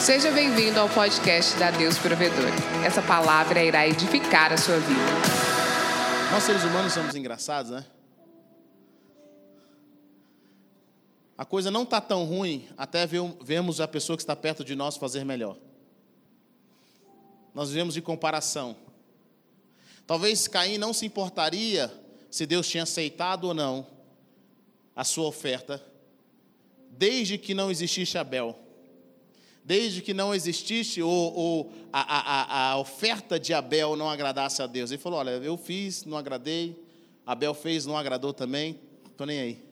[0.00, 2.48] Seja bem-vindo ao podcast da Deus Provedor.
[2.86, 4.98] Essa palavra irá edificar a sua vida.
[6.32, 7.84] Nós seres humanos somos engraçados, né?
[11.36, 14.96] A coisa não está tão ruim até vermos a pessoa que está perto de nós
[14.96, 15.58] fazer melhor.
[17.54, 18.74] Nós vivemos de comparação.
[20.06, 21.92] Talvez Caim não se importaria
[22.30, 23.86] se Deus tinha aceitado ou não
[24.96, 25.84] a sua oferta,
[26.88, 28.69] desde que não existisse Abel.
[29.64, 34.66] Desde que não existisse ou, ou a, a, a oferta de Abel não agradasse a
[34.66, 34.90] Deus.
[34.90, 36.82] Ele falou: Olha, eu fiz, não agradei,
[37.26, 39.70] Abel fez, não agradou também, estou nem aí.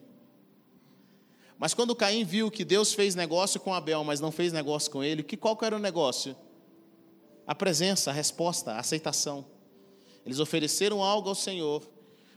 [1.57, 5.03] Mas quando Caim viu que Deus fez negócio com Abel, mas não fez negócio com
[5.03, 6.33] ele, que qual era o negócio?
[7.45, 9.45] A presença, a resposta, a aceitação.
[10.25, 11.85] Eles ofereceram algo ao Senhor,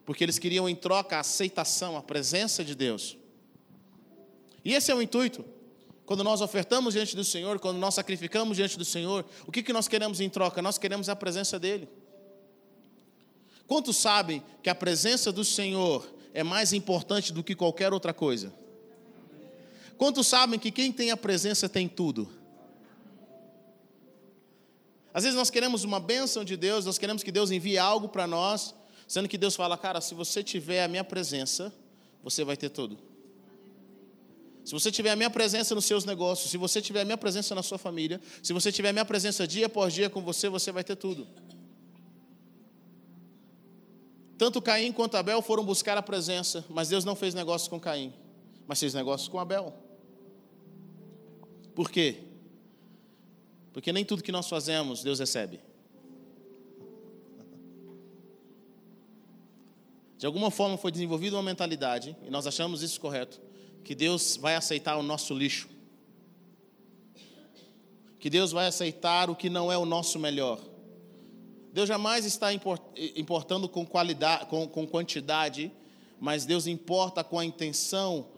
[0.05, 3.16] porque eles queriam em troca a aceitação, a presença de Deus.
[4.64, 5.45] E esse é o intuito.
[6.05, 9.72] Quando nós ofertamos diante do Senhor, quando nós sacrificamos diante do Senhor, o que, que
[9.72, 10.61] nós queremos em troca?
[10.61, 11.89] Nós queremos a presença dEle.
[13.67, 18.53] Quantos sabem que a presença do Senhor é mais importante do que qualquer outra coisa?
[19.97, 22.28] Quantos sabem que quem tem a presença tem tudo?
[25.14, 28.27] Às vezes nós queremos uma bênção de Deus, nós queremos que Deus envie algo para
[28.27, 28.75] nós,
[29.06, 31.73] sendo que Deus fala, cara, se você tiver a minha presença,
[32.23, 33.11] você vai ter tudo.
[34.64, 37.55] Se você tiver a minha presença nos seus negócios, se você tiver a minha presença
[37.55, 40.70] na sua família, se você tiver a minha presença dia após dia com você, você
[40.70, 41.27] vai ter tudo.
[44.38, 48.12] Tanto Caim quanto Abel foram buscar a presença, mas Deus não fez negócio com Caim,
[48.66, 49.74] mas fez negócio com Abel.
[51.74, 52.24] Por quê?
[53.72, 55.60] Porque nem tudo que nós fazemos Deus recebe.
[60.18, 63.40] De alguma forma foi desenvolvida uma mentalidade, e nós achamos isso correto,
[63.84, 65.69] que Deus vai aceitar o nosso lixo.
[68.19, 70.61] Que Deus vai aceitar o que não é o nosso melhor.
[71.72, 75.73] Deus jamais está importando com qualidade, com, com quantidade,
[76.20, 78.29] mas Deus importa com a intenção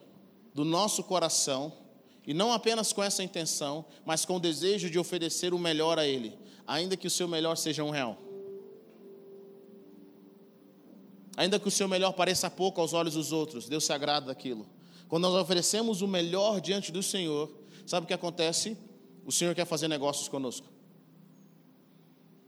[0.54, 1.72] do nosso coração
[2.26, 6.06] e não apenas com essa intenção, mas com o desejo de oferecer o melhor a
[6.06, 8.16] Ele, ainda que o seu melhor seja um real.
[11.36, 14.66] Ainda que o seu melhor pareça pouco aos olhos dos outros, Deus se agrada daquilo.
[15.08, 17.52] Quando nós oferecemos o melhor diante do Senhor,
[17.86, 18.76] sabe o que acontece?
[19.24, 20.66] O Senhor quer fazer negócios conosco.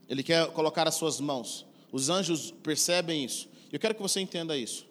[0.07, 1.65] Ele quer colocar as suas mãos.
[1.91, 3.49] Os anjos percebem isso.
[3.71, 4.85] Eu quero que você entenda isso.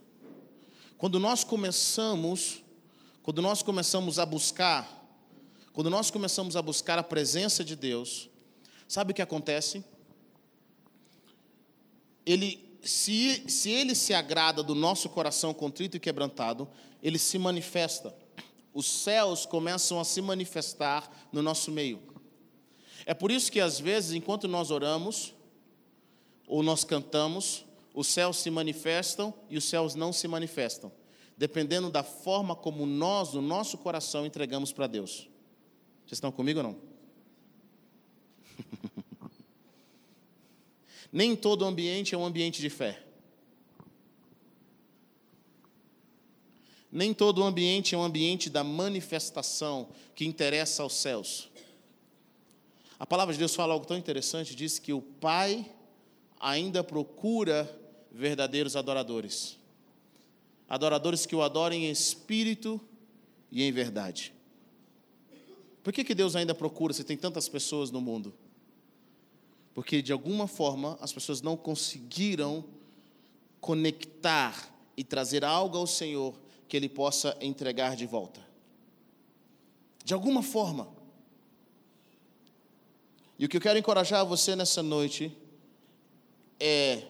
[0.99, 2.63] Quando nós começamos
[3.27, 5.05] quando nós começamos a buscar,
[5.73, 8.31] quando nós começamos a buscar a presença de Deus,
[8.87, 9.85] sabe o que acontece?
[12.25, 16.69] Ele, se, se ele se agrada do nosso coração contrito e quebrantado,
[17.03, 18.15] ele se manifesta.
[18.73, 22.01] Os céus começam a se manifestar no nosso meio.
[23.05, 25.35] É por isso que às vezes, enquanto nós oramos
[26.47, 27.65] ou nós cantamos,
[27.95, 30.93] os céus se manifestam e os céus não se manifestam
[31.37, 35.29] dependendo da forma como nós, no nosso coração, entregamos para Deus.
[36.07, 36.77] Vocês estão comigo ou não?
[41.13, 43.03] Nem todo ambiente é um ambiente de fé.
[46.91, 51.49] Nem todo ambiente é um ambiente da manifestação que interessa aos céus.
[52.99, 55.71] A palavra de Deus fala algo tão interessante, diz que o Pai
[56.41, 57.71] ainda procura
[58.11, 59.59] verdadeiros adoradores
[60.69, 62.81] adoradores que o adorem em espírito
[63.51, 64.33] e em verdade.
[65.83, 68.35] Por que, que Deus ainda procura se tem tantas pessoas no mundo?
[69.77, 72.65] Porque de alguma forma as pessoas não conseguiram
[73.61, 76.35] conectar e trazer algo ao Senhor
[76.67, 78.41] que Ele possa entregar de volta.
[80.03, 80.89] De alguma forma.
[83.39, 85.31] E o que eu quero encorajar você nessa noite
[86.59, 87.03] é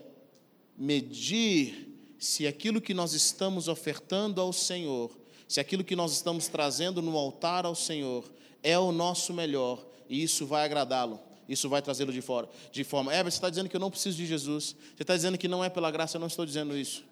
[0.76, 5.16] medir se aquilo que nós estamos ofertando ao Senhor,
[5.46, 8.28] se aquilo que nós estamos trazendo no altar ao Senhor
[8.60, 13.14] é o nosso melhor, e isso vai agradá-lo, isso vai trazê-lo de fora, de forma.
[13.14, 14.76] É, você está dizendo que eu não preciso de Jesus.
[14.94, 17.04] Você está dizendo que não é pela graça, eu não estou dizendo isso.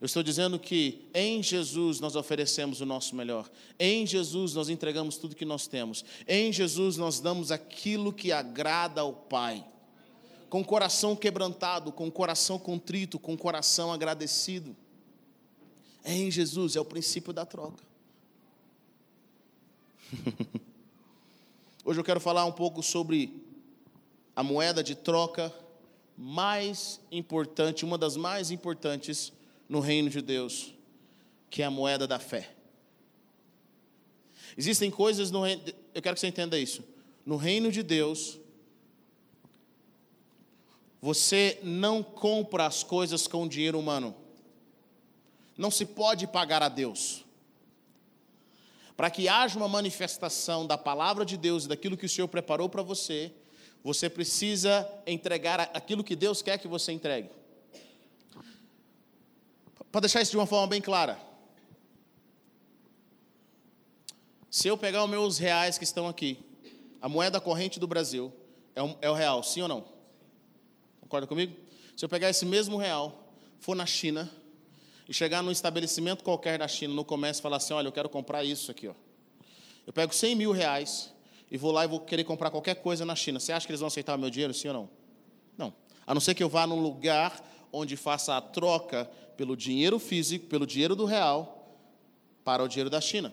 [0.00, 3.50] Eu estou dizendo que em Jesus nós oferecemos o nosso melhor.
[3.78, 6.04] Em Jesus nós entregamos tudo que nós temos.
[6.26, 9.64] Em Jesus nós damos aquilo que agrada ao Pai
[10.50, 14.76] com o coração quebrantado, com o coração contrito, com o coração agradecido.
[16.04, 17.84] Em Jesus, é o princípio da troca.
[21.84, 23.48] Hoje eu quero falar um pouco sobre
[24.34, 25.54] a moeda de troca
[26.16, 29.32] mais importante, uma das mais importantes
[29.68, 30.74] no reino de Deus,
[31.48, 32.54] que é a moeda da fé.
[34.56, 35.62] Existem coisas no reino,
[35.94, 36.84] eu quero que você entenda isso.
[37.24, 38.38] no reino de Deus,
[41.00, 44.14] você não compra as coisas com dinheiro humano.
[45.56, 47.24] Não se pode pagar a Deus.
[48.96, 52.68] Para que haja uma manifestação da palavra de Deus e daquilo que o Senhor preparou
[52.68, 53.32] para você,
[53.82, 57.30] você precisa entregar aquilo que Deus quer que você entregue.
[59.90, 61.18] Para deixar isso de uma forma bem clara.
[64.50, 66.38] Se eu pegar os meus reais que estão aqui,
[67.00, 68.32] a moeda corrente do Brasil
[68.74, 69.84] é, é o real, sim ou não?
[71.00, 71.56] Concorda comigo?
[71.96, 74.30] Se eu pegar esse mesmo real, for na China,
[75.08, 78.08] e chegar num estabelecimento qualquer da China, no comércio, e falar assim: olha, eu quero
[78.08, 78.86] comprar isso aqui.
[78.86, 78.94] Ó.
[79.84, 81.12] Eu pego 100 mil reais
[81.50, 83.40] e vou lá e vou querer comprar qualquer coisa na China.
[83.40, 84.90] Você acha que eles vão aceitar o meu dinheiro, sim ou não?
[85.58, 85.74] Não.
[86.06, 90.46] A não ser que eu vá num lugar onde faça a troca pelo dinheiro físico,
[90.46, 91.78] pelo dinheiro do real,
[92.44, 93.32] para o dinheiro da China.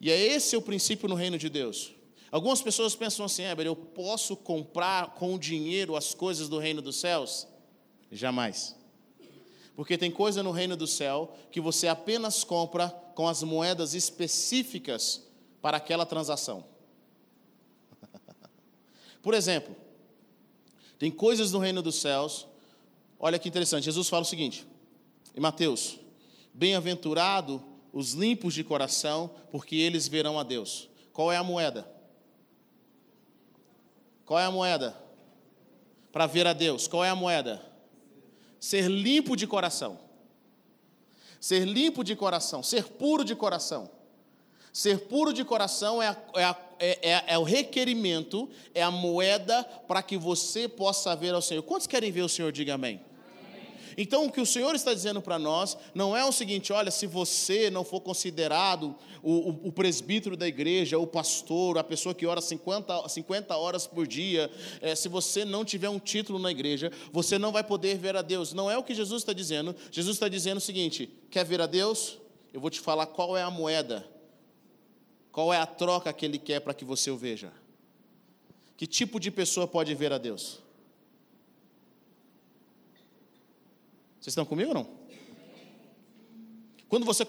[0.00, 1.92] E é esse o princípio no reino de Deus.
[2.30, 6.96] Algumas pessoas pensam assim, Heber, eu posso comprar com dinheiro as coisas do reino dos
[6.96, 7.46] céus?
[8.10, 8.74] Jamais.
[9.76, 15.22] Porque tem coisa no reino do céu que você apenas compra com as moedas específicas
[15.60, 16.64] para aquela transação.
[19.22, 19.74] Por exemplo,
[20.98, 22.46] tem coisas no reino dos céus.
[23.18, 24.66] Olha que interessante, Jesus fala o seguinte,
[25.34, 25.98] em Mateus:
[26.52, 27.62] Bem-aventurado
[27.92, 30.88] os limpos de coração, porque eles verão a Deus.
[31.12, 31.90] Qual é a moeda?
[34.24, 34.96] Qual é a moeda?
[36.10, 36.86] Para ver a Deus.
[36.86, 37.72] Qual é a moeda?
[38.62, 39.98] ser limpo de coração.
[41.42, 43.90] Ser limpo de coração, ser puro de coração.
[44.72, 48.92] Ser puro de coração é, a, é, a, é, é, é o requerimento, é a
[48.92, 51.64] moeda para que você possa ver ao Senhor.
[51.64, 52.52] Quantos querem ver o Senhor?
[52.52, 53.00] Diga amém.
[53.96, 57.06] Então, o que o Senhor está dizendo para nós não é o seguinte: olha, se
[57.06, 62.26] você não for considerado o, o, o, presbítero da igreja, o pastor, a pessoa que
[62.26, 64.50] ora 50, 50 horas por dia,
[64.80, 68.22] é, se você não tiver um título na igreja, você não vai poder ver a
[68.22, 68.52] Deus.
[68.52, 69.74] Não é o que Jesus está dizendo.
[69.90, 72.18] Jesus está dizendo o seguinte: quer ver a Deus?
[72.52, 74.06] Eu vou te falar qual é a moeda,
[75.30, 77.52] qual é a troca que Ele quer para que você o veja.
[78.76, 80.60] Que tipo de pessoa pode ver a Deus?
[84.22, 84.88] Vocês estão comigo ou não?
[86.88, 87.24] Quando você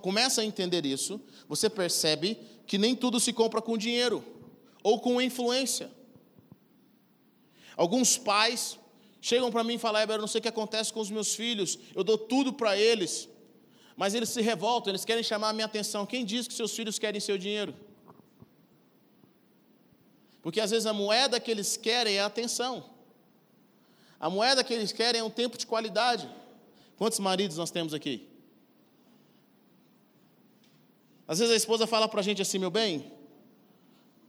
[0.00, 4.24] começa a entender isso, você percebe que nem tudo se compra com dinheiro
[4.82, 5.90] ou com influência.
[7.76, 8.78] Alguns pais
[9.20, 11.78] chegam para mim e falam: eu não sei o que acontece com os meus filhos,
[11.94, 13.28] eu dou tudo para eles,
[13.94, 16.06] mas eles se revoltam, eles querem chamar a minha atenção.
[16.06, 17.74] Quem diz que seus filhos querem seu dinheiro?
[20.40, 22.97] Porque às vezes a moeda que eles querem é a atenção.
[24.20, 26.28] A moeda que eles querem é um tempo de qualidade.
[26.96, 28.28] Quantos maridos nós temos aqui?
[31.26, 33.12] Às vezes a esposa fala para a gente assim, meu bem,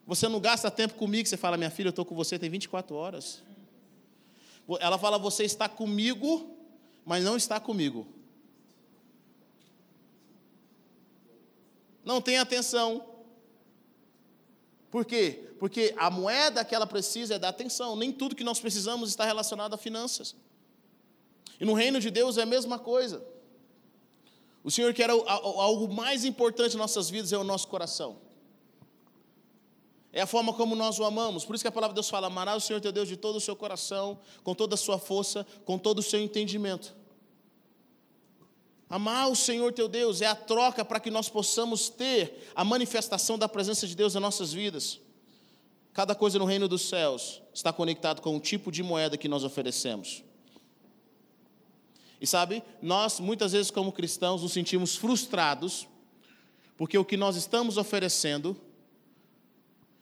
[0.05, 2.95] você não gasta tempo comigo, você fala, minha filha, eu estou com você tem 24
[2.95, 3.41] horas.
[4.79, 6.55] Ela fala, você está comigo,
[7.05, 8.05] mas não está comigo.
[12.03, 13.08] Não tem atenção.
[14.89, 15.51] Por quê?
[15.59, 17.95] Porque a moeda que ela precisa é da atenção.
[17.95, 20.35] Nem tudo que nós precisamos está relacionado a finanças.
[21.59, 23.23] E no reino de Deus é a mesma coisa.
[24.63, 28.17] O Senhor quer algo mais importante em nossas vidas é o nosso coração.
[30.11, 31.45] É a forma como nós o amamos.
[31.45, 33.35] Por isso que a palavra de Deus fala: amará o Senhor teu Deus de todo
[33.35, 36.95] o seu coração, com toda a sua força, com todo o seu entendimento.
[38.89, 43.37] Amar o Senhor teu Deus é a troca para que nós possamos ter a manifestação
[43.37, 44.99] da presença de Deus em nossas vidas.
[45.93, 49.43] Cada coisa no reino dos céus está conectado com o tipo de moeda que nós
[49.43, 50.23] oferecemos.
[52.19, 55.87] E sabe, nós muitas vezes, como cristãos, nos sentimos frustrados,
[56.75, 58.59] porque o que nós estamos oferecendo,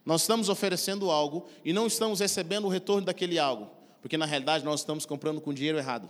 [0.05, 3.69] nós estamos oferecendo algo e não estamos recebendo o retorno daquele algo,
[4.01, 6.09] porque na realidade nós estamos comprando com dinheiro errado.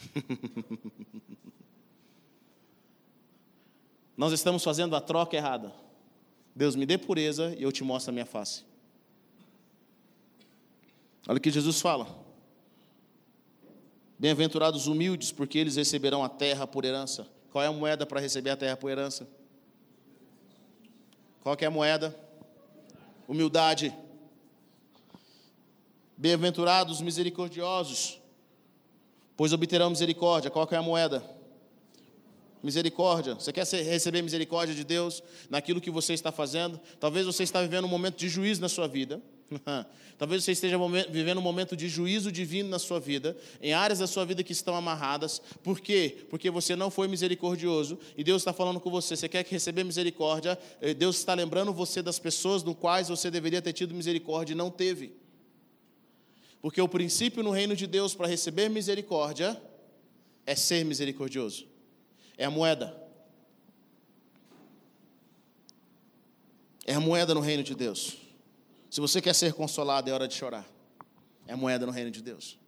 [4.16, 5.72] nós estamos fazendo a troca errada.
[6.54, 8.64] Deus me dê pureza e eu te mostro a minha face.
[11.26, 12.06] Olha o que Jesus fala.
[14.18, 17.26] Bem-aventurados humildes, porque eles receberão a terra por herança.
[17.50, 19.26] Qual é a moeda para receber a terra por herança?
[21.42, 22.14] Qual é a moeda?
[23.26, 23.94] Humildade.
[26.16, 28.19] Bem-aventurados misericordiosos,
[29.40, 30.50] pois obterão misericórdia.
[30.50, 31.24] Qual é a moeda?
[32.62, 33.32] Misericórdia.
[33.36, 36.78] Você quer receber misericórdia de Deus naquilo que você está fazendo?
[37.00, 39.18] Talvez você está vivendo um momento de juízo na sua vida.
[40.18, 40.76] Talvez você esteja
[41.08, 44.52] vivendo um momento de juízo divino na sua vida, em áreas da sua vida que
[44.52, 45.40] estão amarradas.
[45.62, 46.18] Por quê?
[46.28, 49.16] Porque você não foi misericordioso e Deus está falando com você.
[49.16, 50.58] Você quer receber misericórdia?
[50.82, 54.56] Eh, Deus está lembrando você das pessoas do quais você deveria ter tido misericórdia e
[54.56, 55.14] não teve.
[56.60, 59.60] Porque o princípio no reino de Deus para receber misericórdia
[60.46, 61.66] é ser misericordioso.
[62.36, 62.96] É a moeda.
[66.86, 68.16] É a moeda no reino de Deus.
[68.90, 70.68] Se você quer ser consolado, é hora de chorar.
[71.46, 72.58] É a moeda no reino de Deus.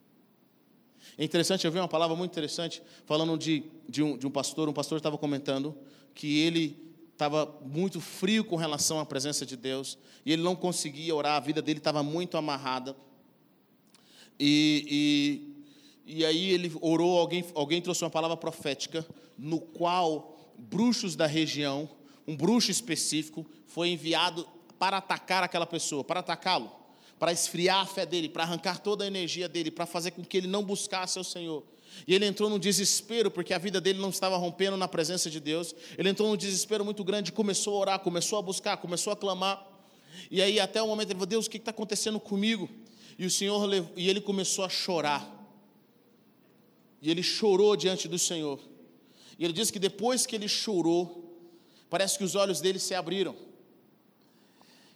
[1.19, 4.69] É interessante, eu vi uma palavra muito interessante, falando de, de, um, de um pastor.
[4.69, 5.77] Um pastor estava comentando
[6.15, 11.15] que ele estava muito frio com relação à presença de Deus, e ele não conseguia
[11.15, 12.97] orar, a vida dele estava muito amarrada.
[14.45, 15.55] E,
[16.05, 19.07] e, e aí ele orou, alguém, alguém trouxe uma palavra profética,
[19.39, 21.89] no qual bruxos da região,
[22.27, 24.45] um bruxo específico, foi enviado
[24.81, 26.73] para atacar aquela pessoa, para atacá-lo,
[27.21, 30.39] para esfriar a fé dele, para arrancar toda a energia dele, para fazer com que
[30.39, 31.63] ele não buscasse o Senhor.
[32.05, 35.39] E ele entrou num desespero, porque a vida dele não estava rompendo na presença de
[35.39, 35.73] Deus.
[35.97, 39.65] Ele entrou num desespero muito grande, começou a orar, começou a buscar, começou a clamar.
[40.33, 42.69] E aí, até o momento, ele falou: Deus, o que está acontecendo comigo?
[43.19, 45.29] E o Senhor, e ele começou a chorar.
[47.01, 48.61] E ele chorou diante do Senhor.
[49.39, 51.37] E ele disse que depois que ele chorou,
[51.91, 53.35] parece que os olhos dele se abriram.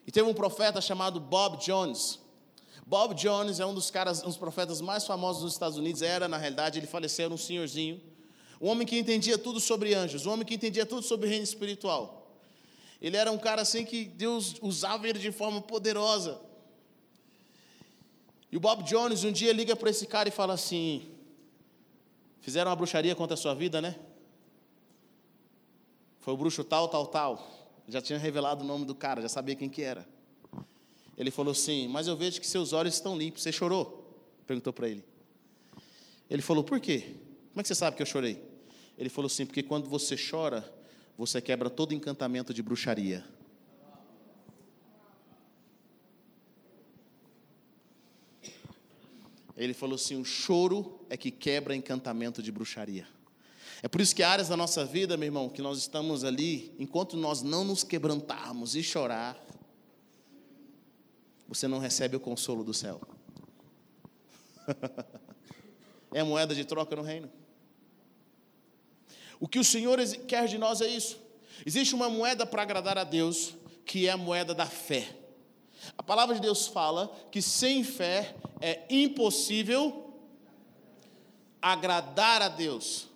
[0.06, 2.20] E teve um profeta chamado Bob Jones.
[2.87, 6.00] Bob Jones é um dos caras, um dos profetas mais famosos dos Estados Unidos.
[6.00, 8.00] Era, na realidade, ele faleceu, um senhorzinho.
[8.61, 12.38] Um homem que entendia tudo sobre anjos, um homem que entendia tudo sobre reino espiritual.
[13.02, 16.40] Ele era um cara assim que Deus usava ele de forma poderosa.
[18.56, 21.10] E o Bob Jones um dia liga para esse cara e fala assim:
[22.40, 23.94] Fizeram uma bruxaria contra a sua vida, né?
[26.20, 29.54] Foi o bruxo tal, tal, tal já tinha revelado o nome do cara, já sabia
[29.54, 30.08] quem que era.
[31.18, 33.42] Ele falou assim: Mas eu vejo que seus olhos estão limpos.
[33.42, 34.10] Você chorou?
[34.46, 35.04] Perguntou para ele.
[36.30, 37.14] Ele falou: Por quê?
[37.50, 38.42] Como é que você sabe que eu chorei?
[38.96, 40.66] Ele falou assim: Porque quando você chora,
[41.18, 43.22] você quebra todo encantamento de bruxaria.
[49.56, 53.06] Ele falou assim: o choro é que quebra encantamento de bruxaria.
[53.82, 57.16] É por isso que áreas da nossa vida, meu irmão, que nós estamos ali, enquanto
[57.16, 59.38] nós não nos quebrantarmos e chorar,
[61.48, 63.00] você não recebe o consolo do céu.
[66.12, 67.30] é moeda de troca no reino.
[69.38, 71.18] O que o Senhor quer de nós é isso.
[71.64, 75.14] Existe uma moeda para agradar a Deus, que é a moeda da fé.
[75.96, 80.14] A palavra de Deus fala que sem fé é impossível
[81.60, 83.08] agradar a Deus.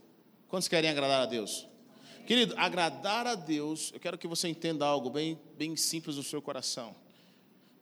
[0.49, 1.67] Quantos querem agradar a Deus?
[2.27, 6.41] Querido, agradar a Deus, eu quero que você entenda algo bem, bem simples no seu
[6.41, 6.95] coração.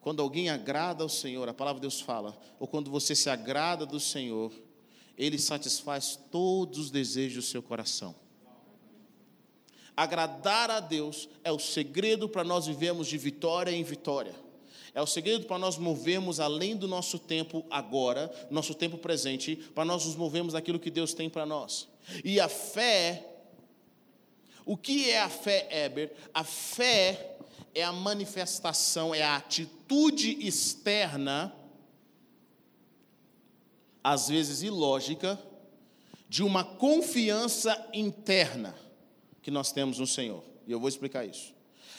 [0.01, 3.85] Quando alguém agrada ao Senhor, a palavra de Deus fala, ou quando você se agrada
[3.85, 4.53] do Senhor,
[5.17, 8.15] Ele satisfaz todos os desejos do seu coração.
[9.97, 14.35] Agradar a Deus é o segredo para nós vivermos de vitória em vitória.
[14.99, 19.85] É o segredo para nós movermos além do nosso tempo agora, nosso tempo presente, para
[19.85, 21.87] nós nos movermos aquilo que Deus tem para nós.
[22.25, 23.25] E a fé,
[24.67, 26.13] o que é a fé, Eber?
[26.35, 27.37] A fé
[27.73, 31.55] é a manifestação, é a atitude externa,
[34.03, 35.41] às vezes ilógica,
[36.29, 38.75] de uma confiança interna
[39.43, 40.43] que nós temos no Senhor.
[40.67, 41.57] E eu vou explicar isso.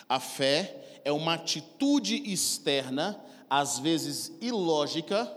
[0.09, 5.31] A fé é uma atitude externa, às vezes ilógica,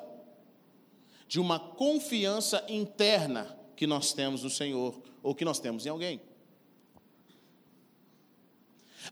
[1.29, 6.21] de uma confiança interna que nós temos no Senhor ou que nós temos em alguém.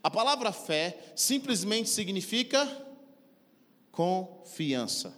[0.01, 2.67] A palavra fé simplesmente significa
[3.91, 5.13] confiança.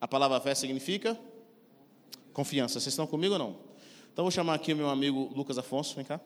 [0.00, 1.18] A palavra fé significa
[2.32, 2.74] confiança.
[2.74, 3.58] Vocês estão comigo ou não?
[4.12, 6.20] Então vou chamar aqui o meu amigo Lucas Afonso, vem cá.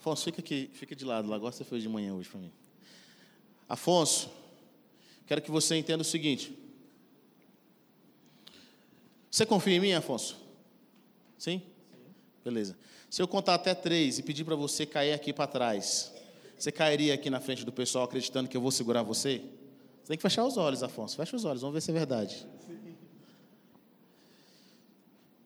[0.00, 2.50] Afonso, fica aqui, fica de lado, você foi de manhã hoje para mim.
[3.68, 4.30] Afonso,
[5.26, 6.56] quero que você entenda o seguinte.
[9.30, 10.38] Você confia em mim, Afonso?
[11.36, 11.62] Sim?
[12.42, 12.78] Beleza.
[13.10, 16.10] Se eu contar até três e pedir para você cair aqui para trás,
[16.58, 19.42] você cairia aqui na frente do pessoal acreditando que eu vou segurar você?
[20.02, 21.14] Você tem que fechar os olhos, Afonso.
[21.14, 22.46] Fecha os olhos, vamos ver se é verdade.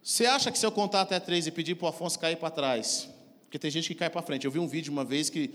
[0.00, 2.50] Você acha que se eu contar até três e pedir para o Afonso cair para
[2.50, 3.08] trás,
[3.54, 4.44] porque tem gente que cai para frente.
[4.44, 5.54] Eu vi um vídeo uma vez que.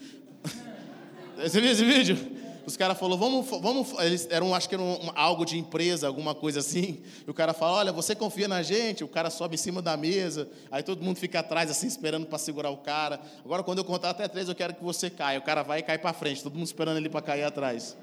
[1.35, 2.17] Você viu esse vídeo?
[2.65, 3.91] Os caras falaram, vamos, vamos.
[3.99, 4.83] Eles eram, acho que era
[5.15, 7.01] algo de empresa, alguma coisa assim.
[7.27, 9.03] E o cara fala, olha, você confia na gente?
[9.03, 12.37] O cara sobe em cima da mesa, aí todo mundo fica atrás, assim, esperando para
[12.37, 13.19] segurar o cara.
[13.43, 15.37] Agora, quando eu contar até três, eu quero que você caia.
[15.37, 17.97] O cara vai e cai para frente, todo mundo esperando ele para cair atrás.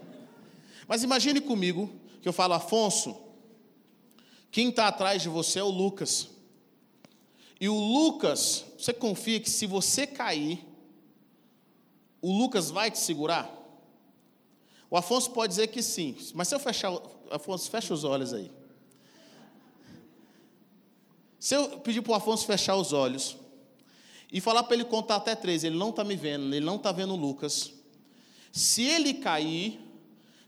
[0.87, 3.17] Mas imagine comigo que eu falo, Afonso,
[4.51, 6.36] quem está atrás de você é o Lucas.
[7.61, 10.65] E o Lucas, você confia que se você cair,
[12.21, 13.53] o Lucas vai te segurar?
[14.91, 16.93] O Afonso pode dizer que sim, mas se eu fechar,
[17.31, 18.51] Afonso, fecha os olhos aí.
[21.39, 23.37] Se eu pedir para o Afonso fechar os olhos
[24.33, 26.93] e falar para ele contar até três, ele não está me vendo, ele não está
[26.93, 27.73] vendo o Lucas.
[28.53, 29.81] Se ele cair,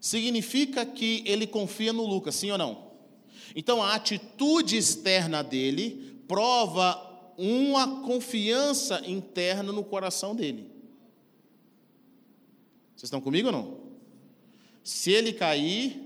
[0.01, 2.89] significa que ele confia no Lucas, sim ou não?
[3.55, 7.07] Então a atitude externa dele prova
[7.37, 10.71] uma confiança interna no coração dele.
[12.95, 13.81] Vocês estão comigo ou não?
[14.85, 16.03] Se ele cair,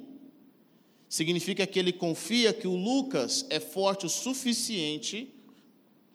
[1.08, 5.34] significa que ele confia que o Lucas é forte o suficiente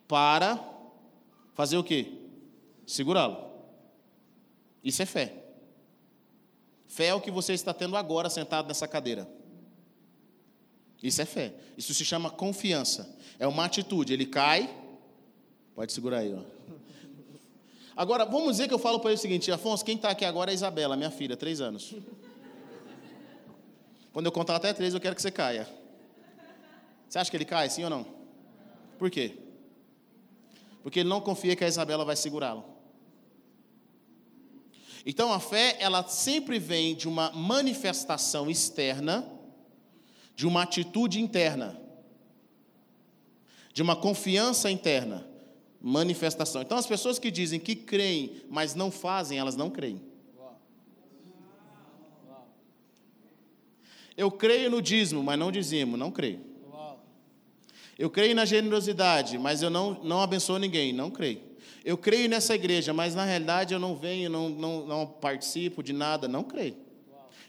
[0.07, 0.63] para
[1.53, 2.13] fazer o quê?
[2.85, 3.37] Segurá-lo.
[4.83, 5.33] Isso é fé.
[6.87, 9.27] Fé é o que você está tendo agora sentado nessa cadeira.
[11.01, 11.53] Isso é fé.
[11.77, 13.15] Isso se chama confiança.
[13.37, 14.13] É uma atitude.
[14.13, 14.69] Ele cai.
[15.75, 16.41] Pode segurar aí, ó.
[17.95, 20.51] Agora, vamos dizer que eu falo para ele o seguinte: Afonso, quem está aqui agora
[20.51, 21.95] é a Isabela, minha filha, três anos.
[24.13, 25.67] Quando eu contar até três, eu quero que você caia.
[27.07, 28.05] Você acha que ele cai, sim ou não?
[28.97, 29.37] Por quê?
[30.83, 32.63] Porque ele não confia que a Isabela vai segurá-lo.
[35.05, 39.25] Então a fé, ela sempre vem de uma manifestação externa,
[40.37, 41.81] de uma atitude interna,
[43.73, 45.27] de uma confiança interna,
[45.81, 46.61] manifestação.
[46.61, 49.99] Então as pessoas que dizem que creem, mas não fazem, elas não creem.
[54.15, 56.39] Eu creio no dízimo, mas não dizimo, não creio.
[57.97, 61.41] Eu creio na generosidade, mas eu não, não abençoo ninguém, não creio.
[61.83, 65.93] Eu creio nessa igreja, mas na realidade eu não venho, não, não, não participo de
[65.93, 66.86] nada, não creio.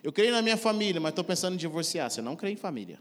[0.03, 2.11] Eu creio na minha família, mas estou pensando em divorciar.
[2.11, 2.99] Você não crê em família.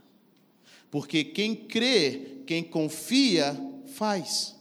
[0.90, 3.56] Porque quem crê, quem confia,
[3.94, 4.56] faz.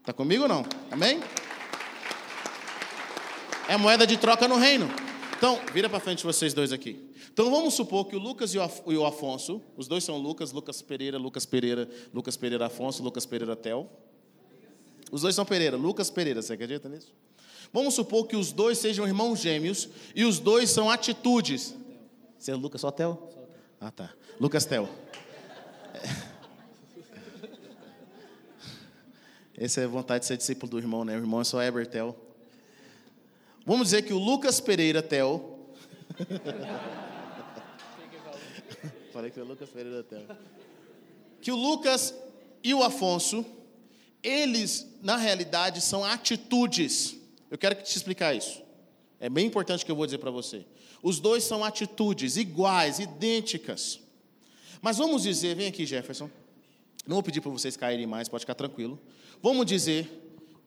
[0.00, 0.64] Está comigo ou não?
[0.90, 1.20] Amém?
[3.68, 4.88] É moeda de troca no reino.
[5.36, 7.12] Então, vira para frente vocês dois aqui.
[7.32, 11.16] Então vamos supor que o Lucas e o Afonso, os dois são Lucas, Lucas Pereira,
[11.16, 13.90] Lucas Pereira, Lucas Pereira Afonso, Lucas Pereira Tel.
[15.10, 17.12] Os dois são Pereira, Lucas Pereira, você acredita nisso?
[17.72, 21.74] Vamos supor que os dois sejam irmãos gêmeos e os dois são atitudes.
[22.38, 23.30] Você é Lucas só Tel?
[23.80, 24.10] Ah, tá.
[24.40, 24.88] Lucas Tel.
[29.56, 31.14] Essa é a vontade de ser discípulo do irmão, né?
[31.14, 32.16] O irmão é só Ebertel.
[33.64, 35.60] Vamos dizer que o Lucas Pereira Tel.
[39.12, 40.22] Falei que foi o Lucas Pereira Tel.
[41.40, 42.14] Que o Lucas
[42.64, 43.44] e o Afonso,
[44.22, 47.16] eles, na realidade, são atitudes.
[47.52, 48.62] Eu quero te explicar isso.
[49.20, 50.64] É bem importante que eu vou dizer para você.
[51.02, 54.00] Os dois são atitudes iguais, idênticas.
[54.80, 56.30] Mas vamos dizer, vem aqui, Jefferson.
[57.06, 58.98] Não vou pedir para vocês caírem mais, pode ficar tranquilo.
[59.42, 60.08] Vamos dizer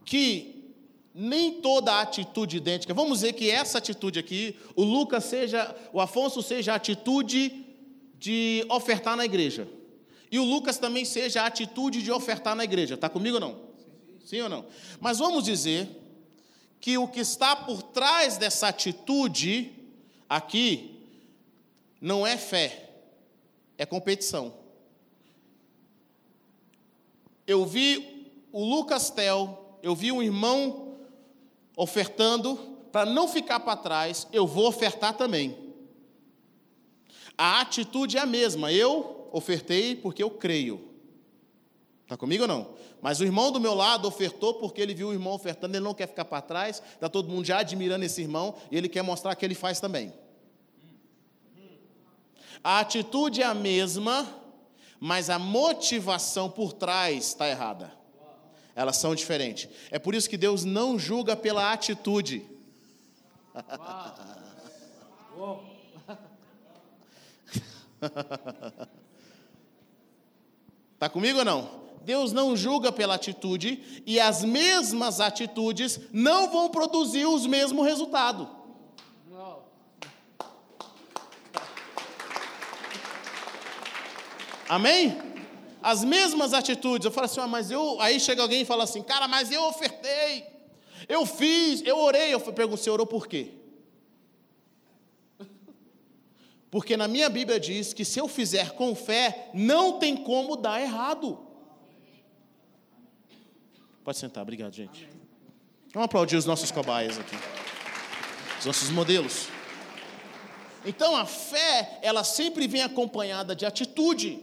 [0.05, 0.75] que
[1.11, 2.93] nem toda atitude idêntica.
[2.93, 7.65] Vamos dizer que essa atitude aqui, o Lucas seja, o Afonso seja a atitude
[8.19, 9.67] de ofertar na igreja.
[10.31, 12.93] E o Lucas também seja a atitude de ofertar na igreja.
[12.93, 13.55] Está comigo ou não?
[13.55, 14.27] Sim.
[14.27, 14.67] Sim ou não?
[14.99, 16.04] Mas vamos dizer
[16.79, 19.73] que o que está por trás dessa atitude
[20.29, 21.01] aqui
[21.99, 22.89] não é fé,
[23.77, 24.53] é competição.
[27.47, 30.97] Eu vi o Lucas Tel, eu vi um irmão
[31.75, 32.55] ofertando,
[32.91, 35.57] para não ficar para trás, eu vou ofertar também.
[37.37, 40.94] A atitude é a mesma, eu ofertei porque eu creio.
[42.05, 42.69] Está comigo ou não?
[43.01, 45.93] Mas o irmão do meu lado ofertou porque ele viu o irmão ofertando, ele não
[45.93, 49.33] quer ficar para trás, está todo mundo já admirando esse irmão e ele quer mostrar
[49.33, 50.13] que ele faz também.
[52.63, 54.27] A atitude é a mesma,
[54.99, 57.91] mas a motivação por trás está errada.
[58.75, 59.67] Elas são diferentes.
[59.89, 62.45] É por isso que Deus não julga pela atitude.
[70.93, 71.84] Está comigo ou não?
[72.05, 78.47] Deus não julga pela atitude e as mesmas atitudes não vão produzir os mesmos resultados.
[84.67, 85.35] Amém?
[85.85, 87.05] as mesmas atitudes.
[87.05, 88.01] Eu falo assim, ah, mas eu.
[88.01, 90.47] Aí chega alguém e fala assim, cara, mas eu ofertei.
[91.07, 93.51] Eu fiz, eu orei, eu pergunto, você orou por quê?
[96.71, 100.81] Porque na minha Bíblia diz que se eu fizer com fé, não tem como dar
[100.81, 101.44] errado.
[104.05, 105.09] Pode sentar, obrigado, gente.
[105.91, 107.35] Vamos aplaudir os nossos cobaias aqui,
[108.59, 109.47] os nossos modelos.
[110.85, 114.39] Então a fé, ela sempre vem acompanhada de atitude.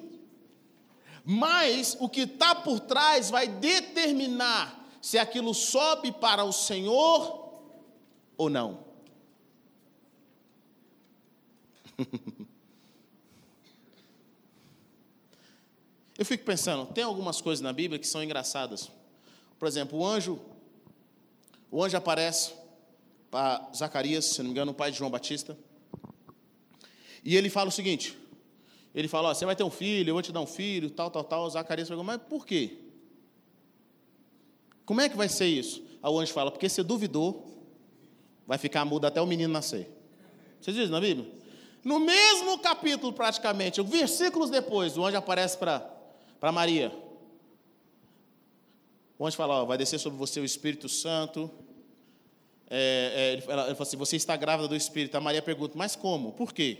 [1.25, 7.63] Mas o que está por trás vai determinar se aquilo sobe para o Senhor
[8.37, 8.85] ou não.
[16.19, 18.91] Eu fico pensando, tem algumas coisas na Bíblia que são engraçadas.
[19.63, 20.41] Por exemplo, o anjo,
[21.71, 22.53] o anjo aparece
[23.31, 25.57] para Zacarias, se não me engano, o pai de João Batista.
[27.25, 28.19] E ele fala o seguinte:
[28.93, 31.13] ele fala, ó, você vai ter um filho, eu vou te dar um filho, tal,
[31.13, 31.49] tal, tal.
[31.49, 32.77] Zacarias pergunta, mas por quê?
[34.85, 35.81] Como é que vai ser isso?
[36.03, 37.47] Aí o anjo fala, porque você duvidou,
[38.45, 39.89] vai ficar mudo até o menino nascer.
[40.61, 41.31] Vocês dizem na Bíblia?
[41.85, 47.02] No mesmo capítulo, praticamente, versículos depois, o anjo aparece para Maria.
[49.23, 51.49] O anjo fala, ó, vai descer sobre você o Espírito Santo.
[52.69, 55.17] É, é, ele, ela, ele fala assim, você está grávida do Espírito.
[55.17, 56.33] A Maria pergunta, mas como?
[56.33, 56.79] Por quê?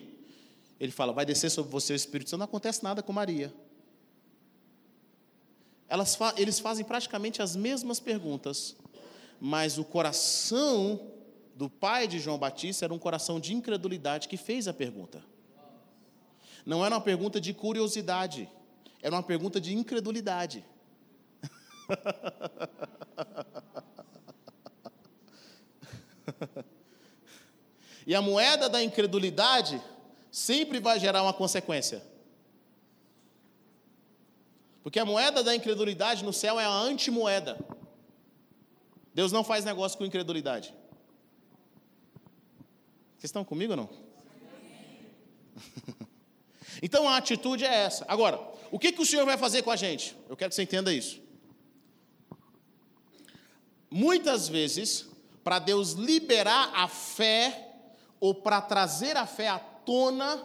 [0.81, 3.55] Ele fala, vai descer sobre você o Espírito Santo, não acontece nada com Maria.
[5.89, 8.75] Elas, eles fazem praticamente as mesmas perguntas,
[9.41, 11.13] mas o coração
[11.55, 15.25] do pai de João Batista era um coração de incredulidade que fez a pergunta.
[16.67, 18.49] Não era uma pergunta de curiosidade,
[19.01, 20.65] era uma pergunta de incredulidade.
[28.07, 29.81] e a moeda da incredulidade
[30.31, 32.03] sempre vai gerar uma consequência.
[34.83, 37.57] Porque a moeda da incredulidade no céu é a antimoeda.
[39.15, 40.75] Deus não faz negócio com incredulidade.
[43.17, 43.89] Vocês estão comigo ou não?
[46.83, 48.05] então a atitude é essa.
[48.09, 48.41] Agora,
[48.73, 50.17] o que, que o Senhor vai fazer com a gente?
[50.29, 51.22] Eu quero que você entenda isso.
[53.93, 55.07] Muitas vezes,
[55.45, 57.75] para Deus liberar a fé,
[58.19, 60.43] ou para trazer a fé à tona,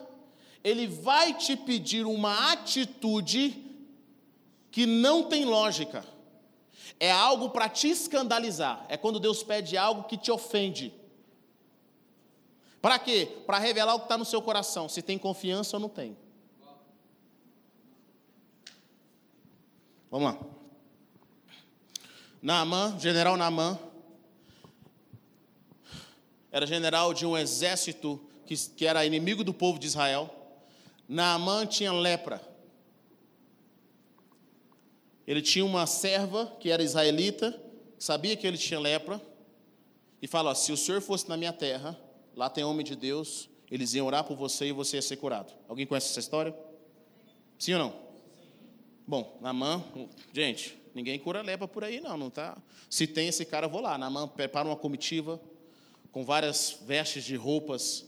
[0.62, 3.64] ele vai te pedir uma atitude
[4.70, 6.06] que não tem lógica.
[7.00, 8.86] É algo para te escandalizar.
[8.90, 10.94] É quando Deus pede algo que te ofende.
[12.82, 13.32] Para quê?
[13.46, 16.18] Para revelar o que está no seu coração, se tem confiança ou não tem.
[20.12, 20.57] Vamos lá.
[22.48, 23.78] Naamã, general Naamã,
[26.50, 30.34] era general de um exército que, que era inimigo do povo de Israel.
[31.10, 32.42] Naamã tinha lepra.
[35.28, 37.54] Ele tinha uma serva que era israelita,
[38.00, 39.22] sabia que ele tinha lepra,
[40.22, 42.00] e falou: se o senhor fosse na minha terra,
[42.34, 45.52] lá tem homem de Deus, eles iam orar por você e você ia ser curado.
[45.68, 46.56] Alguém conhece essa história?
[47.60, 47.94] Sim ou não?
[49.06, 49.84] Bom, Naamã,
[50.32, 52.58] gente, ninguém cura lepra por aí não, não tá?
[52.90, 53.98] Se tem esse cara, eu vou lá.
[53.98, 55.40] Naamã prepara uma comitiva
[56.12, 58.06] com várias vestes de roupas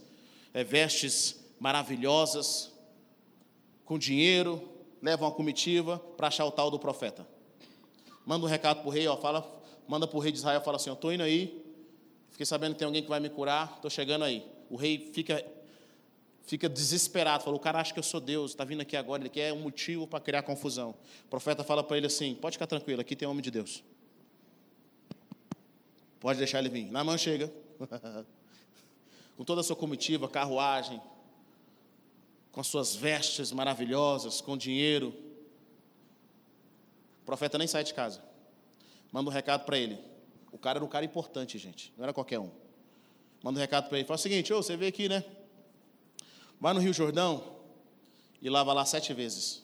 [0.54, 2.74] é, vestes maravilhosas,
[3.86, 4.68] com dinheiro,
[5.02, 7.28] leva uma comitiva para achar o tal do profeta.
[8.26, 9.48] Manda um recado para o rei, ó, fala,
[9.88, 11.64] manda para o rei de Israel, fala assim, eu estou indo aí,
[12.32, 14.46] fiquei sabendo que tem alguém que vai me curar, estou chegando aí.
[14.70, 15.46] O rei fica,
[16.50, 19.30] fica desesperado, fala, o cara acha que eu sou Deus, está vindo aqui agora, ele
[19.30, 20.96] quer um motivo para criar confusão.
[21.26, 23.84] O profeta fala para ele assim, pode ficar tranquilo, aqui tem homem de Deus.
[26.20, 26.90] Pode deixar ele vir.
[26.90, 27.54] Na mão chega.
[29.38, 31.00] com toda a sua comitiva, carruagem,
[32.52, 35.14] com as suas vestes maravilhosas, com dinheiro.
[37.22, 38.24] O profeta nem sai de casa.
[39.12, 40.00] Manda um recado para ele.
[40.52, 41.94] O cara era um cara importante, gente.
[41.96, 42.50] Não era qualquer um.
[43.44, 44.08] Manda um recado para ele.
[44.08, 45.24] Fala o seguinte: ô, você vê aqui, né?
[46.60, 47.56] Vai no Rio Jordão
[48.42, 49.64] e lava lá sete vezes.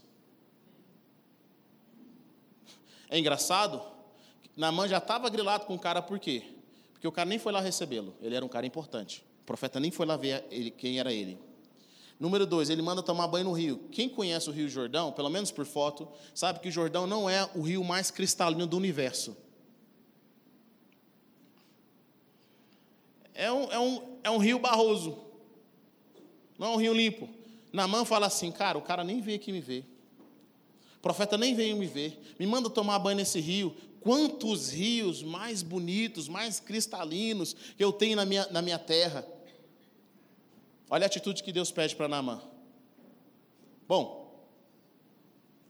[3.10, 3.82] É engraçado.
[4.56, 6.44] Namã já estava grilado com o cara, por quê?
[6.94, 8.16] Porque o cara nem foi lá recebê-lo.
[8.22, 9.24] Ele era um cara importante.
[9.42, 11.38] O profeta nem foi lá ver ele, quem era ele.
[12.18, 13.90] Número dois, ele manda tomar banho no rio.
[13.92, 17.50] Quem conhece o Rio Jordão, pelo menos por foto, sabe que o Jordão não é
[17.54, 19.36] o rio mais cristalino do universo.
[23.34, 25.25] É um, é um, é um rio barroso.
[26.58, 27.30] Não é um rio limpo.
[27.72, 29.86] Namã fala assim, cara, o cara nem veio aqui me ver.
[30.98, 32.36] O profeta nem veio me ver.
[32.40, 33.76] Me manda tomar banho nesse rio.
[34.00, 39.28] Quantos rios mais bonitos, mais cristalinos que eu tenho na minha, na minha terra.
[40.90, 42.42] Olha a atitude que Deus pede para Naamã.
[43.88, 44.48] Bom,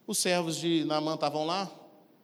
[0.06, 1.72] os servos de Naamã estavam lá,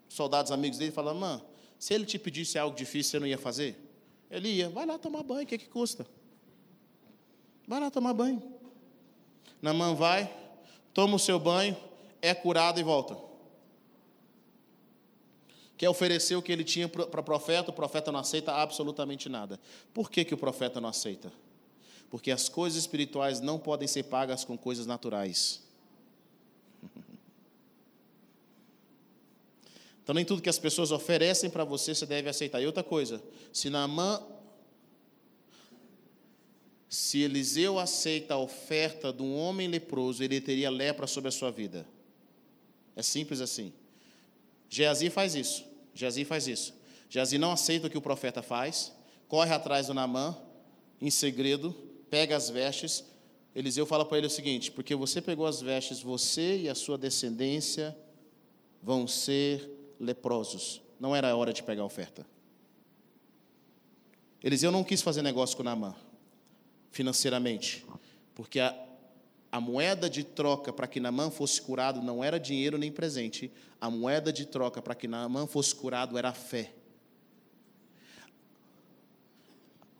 [0.07, 1.41] soldados amigos dele, falaram: Naamã,
[1.79, 3.77] Se ele te pedisse algo difícil, você não ia fazer?
[4.29, 6.05] Ele ia, vai lá tomar banho, o que, que custa?
[7.71, 8.43] Vai lá tomar banho.
[9.61, 10.29] Namã vai,
[10.93, 11.77] toma o seu banho,
[12.21, 13.17] é curado e volta.
[15.77, 19.57] Quer oferecer o que ele tinha para o profeta, o profeta não aceita absolutamente nada.
[19.93, 21.31] Por que, que o profeta não aceita?
[22.09, 25.61] Porque as coisas espirituais não podem ser pagas com coisas naturais.
[30.03, 32.59] Então, nem tudo que as pessoas oferecem para você você deve aceitar.
[32.59, 34.19] E outra coisa, se Naamã,
[36.91, 41.49] se Eliseu aceita a oferta de um homem leproso, ele teria lepra sobre a sua
[41.49, 41.87] vida.
[42.97, 43.71] É simples assim.
[44.69, 45.63] Geazi faz isso.
[45.93, 46.73] Geazi faz isso.
[47.09, 48.91] Geazi não aceita o que o profeta faz,
[49.29, 50.37] corre atrás do Naamã,
[50.99, 51.73] em segredo,
[52.09, 53.05] pega as vestes.
[53.55, 56.97] Eliseu fala para ele o seguinte: porque você pegou as vestes, você e a sua
[56.97, 57.97] descendência
[58.83, 60.81] vão ser leprosos.
[60.99, 62.25] Não era a hora de pegar a oferta.
[64.43, 65.95] Eliseu não quis fazer negócio com Naamã,
[66.91, 67.85] financeiramente,
[68.35, 68.75] porque a,
[69.51, 73.89] a moeda de troca para que Naamã fosse curado não era dinheiro nem presente, a
[73.89, 76.73] moeda de troca para que Naamã fosse curado era a fé.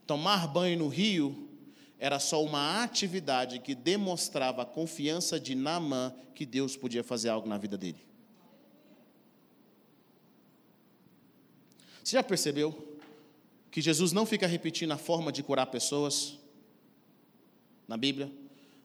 [0.06, 1.50] Tomar banho no rio
[1.98, 7.48] era só uma atividade que demonstrava a confiança de Naamã que Deus podia fazer algo
[7.48, 8.04] na vida dele.
[12.04, 13.00] Você já percebeu
[13.70, 16.41] que Jesus não fica repetindo a forma de curar pessoas
[17.92, 18.32] na Bíblia?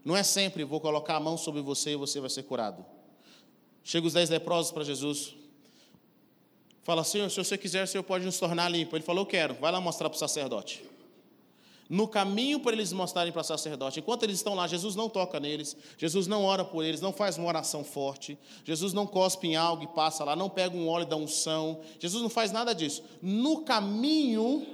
[0.04, 2.84] Não é sempre vou colocar a mão sobre você e você vai ser curado.
[3.84, 5.34] Chega os dez leprosos para Jesus.
[6.82, 8.96] Fala, Senhor, se você quiser, o Senhor pode nos tornar limpo.
[8.96, 9.54] Ele falou, eu quero.
[9.54, 10.82] Vai lá mostrar para o sacerdote
[11.88, 14.00] no caminho para eles mostrarem para o sacerdote.
[14.00, 17.38] Enquanto eles estão lá, Jesus não toca neles, Jesus não ora por eles, não faz
[17.38, 21.06] uma oração forte, Jesus não cospe em algo e passa lá, não pega um óleo
[21.06, 23.04] da unção, Jesus não faz nada disso.
[23.22, 24.66] No caminho,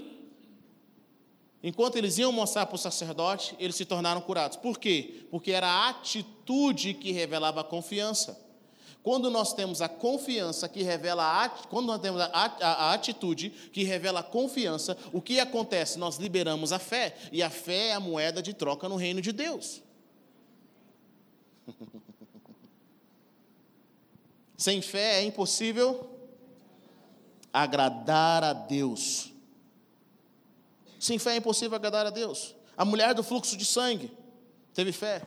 [1.63, 4.57] enquanto eles iam mostrar para o sacerdote, eles se tornaram curados.
[4.57, 5.27] Por quê?
[5.31, 8.41] Porque era a atitude que revelava a confiança.
[9.03, 12.45] Quando nós temos a confiança que revela a, quando nós temos a, a,
[12.89, 15.99] a, atitude que revela a confiança, o que acontece?
[15.99, 19.33] Nós liberamos a fé, e a fé é a moeda de troca no reino de
[19.33, 19.83] Deus.
[24.57, 26.09] Sem fé é impossível
[27.53, 29.32] agradar a Deus.
[31.03, 32.55] Sem fé é impossível agradar a Deus.
[32.77, 34.09] A mulher do fluxo de sangue
[34.73, 35.27] teve fé.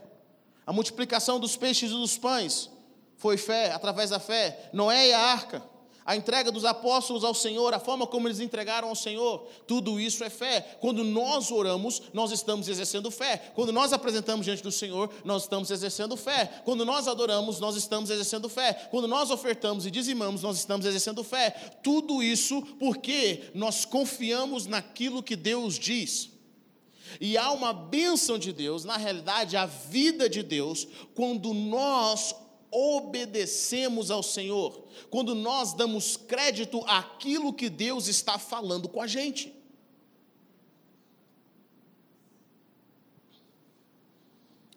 [0.65, 2.69] A multiplicação dos peixes e dos pães
[3.17, 4.69] foi fé, através da fé.
[4.71, 5.61] Noé e a arca,
[6.05, 10.23] a entrega dos apóstolos ao Senhor, a forma como eles entregaram ao Senhor, tudo isso
[10.23, 10.77] é fé.
[10.79, 13.51] Quando nós oramos, nós estamos exercendo fé.
[13.55, 16.61] Quando nós apresentamos diante do Senhor, nós estamos exercendo fé.
[16.63, 18.87] Quando nós adoramos, nós estamos exercendo fé.
[18.91, 21.49] Quando nós ofertamos e dizimamos, nós estamos exercendo fé.
[21.81, 26.29] Tudo isso porque nós confiamos naquilo que Deus diz.
[27.19, 32.35] E há uma bênção de Deus, na realidade, a vida de Deus, quando nós
[32.75, 39.53] obedecemos ao Senhor, quando nós damos crédito àquilo que Deus está falando com a gente.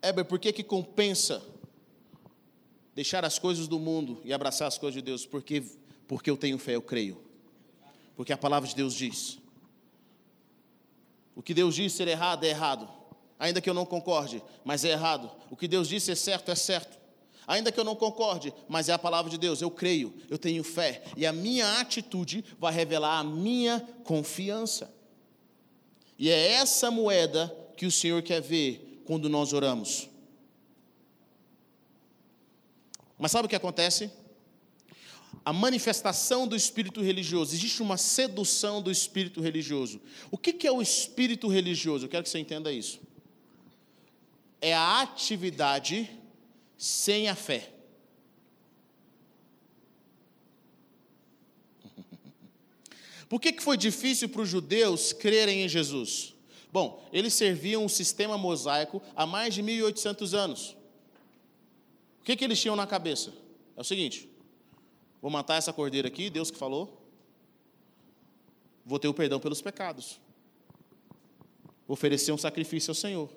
[0.01, 1.43] Heber, por que, que compensa
[2.95, 5.27] deixar as coisas do mundo e abraçar as coisas de Deus?
[5.27, 5.65] Porque,
[6.07, 7.21] porque eu tenho fé, eu creio.
[8.15, 9.39] Porque a palavra de Deus diz.
[11.35, 12.89] O que Deus diz ser errado é errado,
[13.39, 15.31] ainda que eu não concorde, mas é errado.
[15.51, 16.98] O que Deus diz ser certo é certo.
[17.49, 20.63] Ainda que eu não concorde, mas é a palavra de Deus, eu creio, eu tenho
[20.63, 24.95] fé, e a minha atitude vai revelar a minha confiança.
[26.19, 30.11] E é essa moeda que o Senhor quer ver quando nós oramos.
[33.19, 34.11] Mas sabe o que acontece?
[35.43, 40.03] A manifestação do espírito religioso, existe uma sedução do espírito religioso.
[40.31, 42.05] O que é o espírito religioso?
[42.05, 43.01] Eu quero que você entenda isso.
[44.61, 46.11] É a atividade
[46.79, 47.75] sem a fé.
[53.29, 56.35] Por que, que foi difícil para os judeus crerem em Jesus?
[56.73, 60.77] Bom, eles serviam um sistema mosaico há mais de 1.800 anos.
[62.21, 63.35] O que, que eles tinham na cabeça?
[63.77, 64.29] É o seguinte:
[65.21, 67.03] vou matar essa cordeira aqui, Deus que falou,
[68.85, 70.21] vou ter o perdão pelos pecados,
[71.87, 73.31] vou oferecer um sacrifício ao Senhor.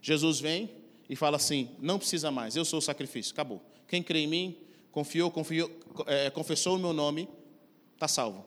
[0.00, 0.70] Jesus vem,
[1.08, 3.62] e fala assim: não precisa mais, eu sou o sacrifício, acabou.
[3.88, 4.58] Quem crê em mim,
[4.90, 5.70] confiou, confiou
[6.06, 7.28] é, confessou o meu nome,
[7.94, 8.44] está salvo.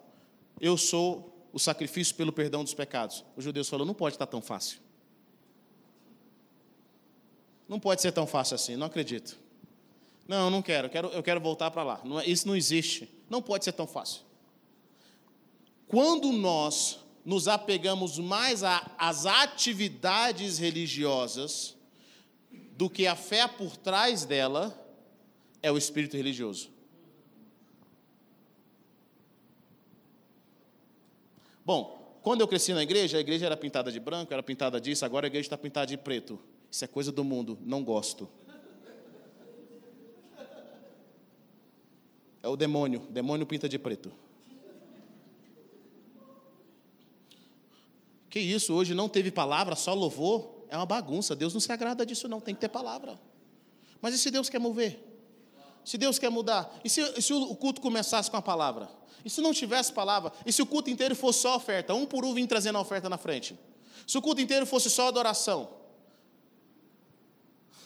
[0.60, 3.24] Eu sou o sacrifício pelo perdão dos pecados.
[3.36, 4.80] Os judeus falaram: não pode estar tão fácil.
[7.67, 9.38] Não pode ser tão fácil assim, não acredito.
[10.28, 12.02] Não, não quero, eu quero, eu quero voltar para lá.
[12.04, 13.10] Não, é, isso não existe.
[13.30, 14.22] Não pode ser tão fácil.
[15.88, 21.76] quando nós nos apegamos mais às atividades religiosas
[22.80, 24.74] do que a fé por trás dela,
[25.62, 26.70] é o espírito religioso.
[31.65, 35.04] Bom, quando eu cresci na igreja, a igreja era pintada de branco, era pintada disso,
[35.04, 36.39] agora a igreja está pintada de preto.
[36.72, 38.30] Isso é coisa do mundo, não gosto.
[42.42, 44.10] É o demônio, demônio pinta de preto.
[48.30, 51.36] Que isso, hoje não teve palavra, só louvor, é uma bagunça.
[51.36, 53.19] Deus não se agrada disso, não, tem que ter palavra.
[54.01, 55.05] Mas e se Deus quer mover?
[55.84, 56.73] Se Deus quer mudar?
[56.84, 58.89] E se, se o culto começasse com a palavra?
[59.25, 60.32] E se não tivesse palavra?
[60.45, 61.93] E se o culto inteiro fosse só oferta?
[61.93, 63.58] Um por um vim trazendo a oferta na frente?
[64.08, 65.69] Se o culto inteiro fosse só adoração?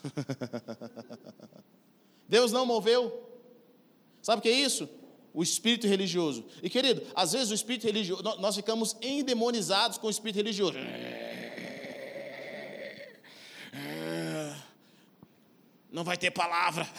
[2.28, 3.30] Deus não moveu?
[4.22, 4.90] Sabe o que é isso?
[5.34, 6.46] O espírito religioso.
[6.62, 10.78] E querido, às vezes o espírito religioso, nós ficamos endemonizados com o espírito religioso.
[15.94, 16.90] Não vai ter palavra.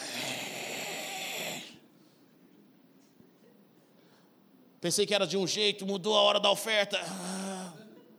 [4.80, 6.96] Pensei que era de um jeito, mudou a hora da oferta.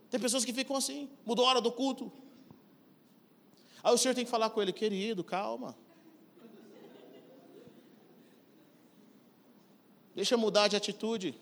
[0.10, 2.12] Tem pessoas que ficam assim, mudou a hora do culto.
[3.82, 5.78] Aí o senhor tem que falar com ele, querido, calma.
[10.14, 11.40] Deixa mudar de atitude.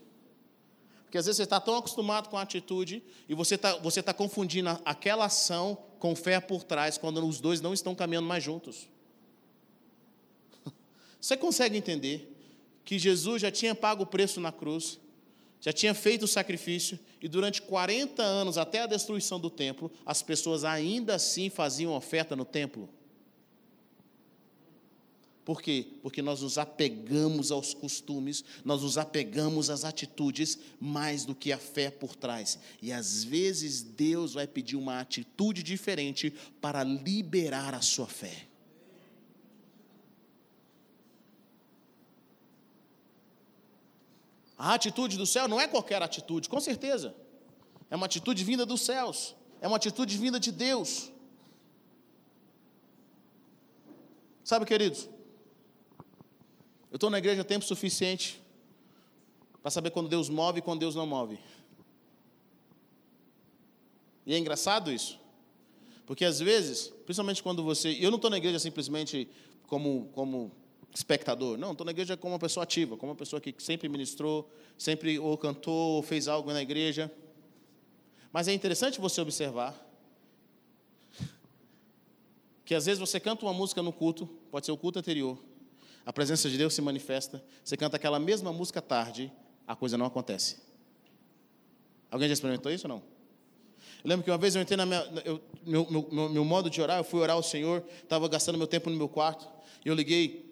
[1.05, 4.13] Porque às vezes você está tão acostumado com a atitude e você está você tá
[4.13, 8.92] confundindo aquela ação com fé por trás, quando os dois não estão caminhando mais juntos.
[11.23, 12.35] Você consegue entender
[12.83, 14.99] que Jesus já tinha pago o preço na cruz,
[15.61, 20.21] já tinha feito o sacrifício, e durante 40 anos, até a destruição do templo, as
[20.21, 22.89] pessoas ainda assim faziam oferta no templo.
[25.45, 25.87] Por quê?
[26.01, 31.57] Porque nós nos apegamos aos costumes, nós nos apegamos às atitudes mais do que a
[31.57, 32.59] fé por trás.
[32.81, 38.47] E às vezes Deus vai pedir uma atitude diferente para liberar a sua fé.
[44.63, 47.13] A atitude do céu não é qualquer atitude, com certeza.
[47.89, 49.35] É uma atitude vinda dos céus.
[49.59, 51.11] É uma atitude vinda de Deus.
[54.41, 55.09] Sabe, queridos?
[56.89, 58.41] Eu estou na igreja tempo suficiente
[59.61, 61.37] para saber quando Deus move e quando Deus não move.
[64.25, 65.19] E é engraçado isso.
[66.05, 67.97] Porque às vezes, principalmente quando você.
[67.99, 69.29] Eu não estou na igreja simplesmente
[69.67, 70.53] como, como
[70.93, 71.57] espectador.
[71.57, 75.17] Não, estou na igreja como uma pessoa ativa, como uma pessoa que sempre ministrou, sempre
[75.17, 77.11] ou cantou, ou fez algo na igreja.
[78.31, 79.79] Mas é interessante você observar
[82.65, 85.37] que às vezes você canta uma música no culto, pode ser o culto anterior,
[86.05, 89.31] a presença de Deus se manifesta, você canta aquela mesma música tarde,
[89.67, 90.61] a coisa não acontece.
[92.09, 93.03] Alguém já experimentou isso ou não?
[94.03, 94.77] Eu lembro que uma vez eu entrei
[95.25, 98.67] eu, meu, meu, meu modo de orar, eu fui orar ao Senhor, estava gastando meu
[98.67, 99.47] tempo no meu quarto,
[99.83, 100.42] e eu liguei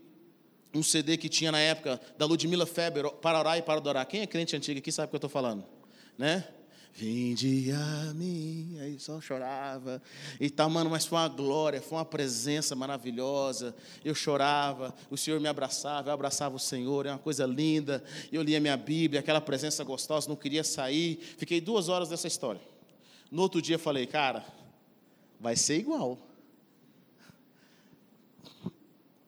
[0.73, 4.05] um CD que tinha na época da Ludmilla Feber, para orar e para adorar.
[4.05, 5.63] Quem é crente antigo aqui sabe o que eu estou falando,
[6.17, 6.47] né?
[6.93, 10.01] Vinde a mim, aí só chorava
[10.39, 13.73] e tal, mano, mas foi uma glória, foi uma presença maravilhosa.
[14.03, 18.03] Eu chorava, o Senhor me abraçava, eu abraçava o Senhor, é uma coisa linda.
[18.31, 21.17] Eu lia minha Bíblia, aquela presença gostosa, não queria sair.
[21.37, 22.61] Fiquei duas horas dessa história.
[23.31, 24.45] No outro dia falei, cara,
[25.39, 26.17] vai ser igual.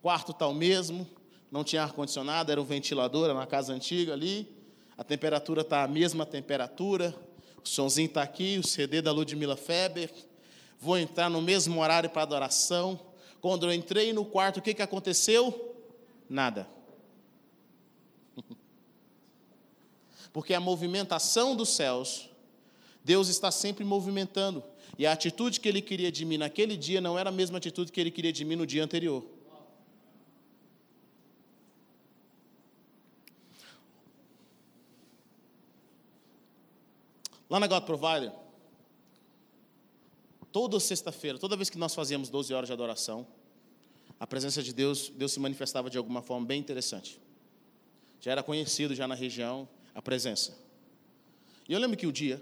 [0.02, 1.08] Quarto tal mesmo,
[1.54, 4.52] não tinha ar-condicionado, era um ventilador, era uma casa antiga ali.
[4.98, 7.16] A temperatura está a mesma temperatura.
[7.64, 10.12] O sonzinho está aqui, o CD da Ludmilla Feber.
[10.80, 13.00] Vou entrar no mesmo horário para adoração.
[13.40, 15.78] Quando eu entrei no quarto, o que, que aconteceu?
[16.28, 16.68] Nada.
[20.34, 22.32] Porque a movimentação dos céus,
[23.04, 24.64] Deus está sempre movimentando.
[24.98, 27.92] E a atitude que ele queria de mim naquele dia não era a mesma atitude
[27.92, 29.24] que ele queria de mim no dia anterior.
[37.54, 38.32] Lá na God Provider,
[40.52, 43.28] toda sexta-feira, toda vez que nós fazíamos 12 horas de adoração,
[44.20, 47.22] a presença de Deus, Deus se manifestava de alguma forma bem interessante.
[48.20, 50.58] Já era conhecido já na região a presença.
[51.70, 52.42] E eu lembro que o dia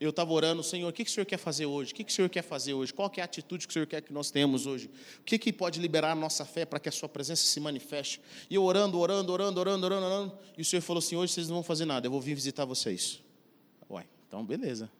[0.00, 1.92] eu estava orando, Senhor, o que, que o Senhor quer fazer hoje?
[1.92, 2.90] O que, que o Senhor quer fazer hoje?
[2.92, 4.90] Qual é a atitude que o Senhor quer que nós tenhamos hoje?
[5.18, 8.18] O que, que pode liberar a nossa fé para que a Sua presença se manifeste?
[8.48, 11.48] E eu orando, orando, orando, orando, orando, orando, e o Senhor falou assim: hoje vocês
[11.48, 13.22] não vão fazer nada, eu vou vir visitar vocês.
[13.90, 14.90] Uai, então beleza.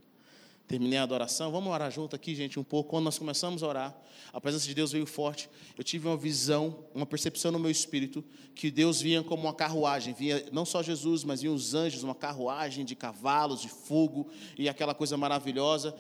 [0.71, 1.51] Terminei a adoração.
[1.51, 2.91] Vamos orar junto aqui, gente, um pouco.
[2.91, 4.01] Quando nós começamos a orar,
[4.33, 5.51] a presença de Deus veio forte.
[5.77, 10.14] Eu tive uma visão, uma percepção no meu espírito que Deus vinha como uma carruagem.
[10.14, 14.68] Vinha não só Jesus, mas vinham os anjos, uma carruagem de cavalos, de fogo e
[14.68, 15.93] aquela coisa maravilhosa.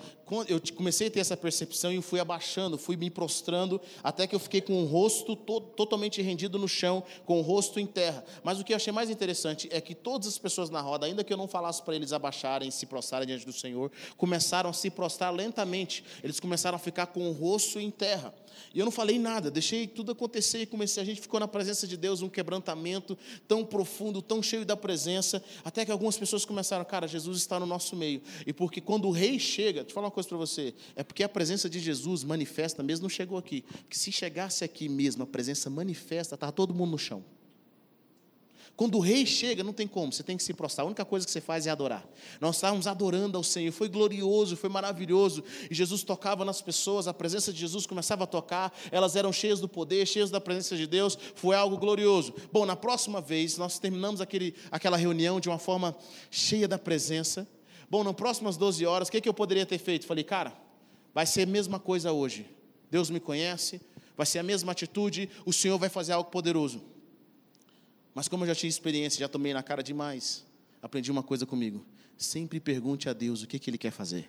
[0.46, 4.38] Eu comecei a ter essa percepção e fui abaixando, fui me prostrando, até que eu
[4.38, 8.24] fiquei com o rosto to totalmente rendido no chão, com o rosto em terra.
[8.44, 11.24] Mas o que eu achei mais interessante é que todas as pessoas na roda, ainda
[11.24, 14.90] que eu não falasse para eles abaixarem, se prostrarem diante do Senhor, começaram a se
[14.90, 16.04] prostrar lentamente.
[16.22, 18.34] Eles começaram a ficar com o rosto em terra.
[18.74, 21.02] E eu não falei nada, deixei tudo acontecer e comecei.
[21.02, 23.16] A gente ficou na presença de Deus, um quebrantamento
[23.48, 27.66] tão profundo, tão cheio da presença, até que algumas pessoas começaram, cara, Jesus está no
[27.66, 28.22] nosso meio.
[28.46, 31.22] E porque quando o rei chega, deixa eu falar uma coisa para você, é porque
[31.22, 33.62] a presença de Jesus manifesta, mesmo não chegou aqui.
[33.62, 37.24] Porque se chegasse aqui mesmo, a presença manifesta, estava todo mundo no chão.
[38.80, 40.86] Quando o rei chega, não tem como, você tem que se prostrar.
[40.86, 42.02] A única coisa que você faz é adorar.
[42.40, 45.44] Nós estávamos adorando ao Senhor, foi glorioso, foi maravilhoso.
[45.70, 49.60] E Jesus tocava nas pessoas, a presença de Jesus começava a tocar, elas eram cheias
[49.60, 52.32] do poder, cheias da presença de Deus, foi algo glorioso.
[52.50, 55.94] Bom, na próxima vez, nós terminamos aquele, aquela reunião de uma forma
[56.30, 57.46] cheia da presença.
[57.90, 60.06] Bom, nas próximas 12 horas, o que, que eu poderia ter feito?
[60.06, 60.54] Falei, cara,
[61.12, 62.46] vai ser a mesma coisa hoje.
[62.90, 63.78] Deus me conhece,
[64.16, 66.80] vai ser a mesma atitude, o Senhor vai fazer algo poderoso.
[68.14, 70.44] Mas como eu já tinha experiência, já tomei na cara demais,
[70.82, 71.84] aprendi uma coisa comigo.
[72.16, 74.28] Sempre pergunte a Deus o que, que Ele quer fazer.